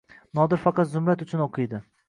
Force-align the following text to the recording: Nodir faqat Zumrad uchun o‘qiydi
Nodir 0.39 0.61
faqat 0.63 0.91
Zumrad 0.95 1.23
uchun 1.27 1.47
o‘qiydi 1.49 1.87